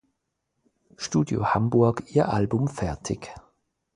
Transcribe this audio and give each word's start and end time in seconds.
Studio 0.97 1.53
Hamburg 1.53 2.05
ihr 2.07 2.27
Album 2.33 2.67
fertig. 2.67 3.29